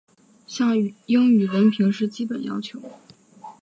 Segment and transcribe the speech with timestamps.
[0.47, 0.75] 像
[1.05, 2.81] 英语文凭是基本要求。